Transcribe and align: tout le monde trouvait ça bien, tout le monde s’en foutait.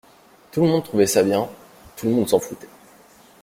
tout 0.51 0.61
le 0.63 0.67
monde 0.67 0.83
trouvait 0.83 1.05
ça 1.05 1.21
bien, 1.21 1.47
tout 1.95 2.07
le 2.07 2.13
monde 2.13 2.27
s’en 2.27 2.39
foutait. 2.39 2.65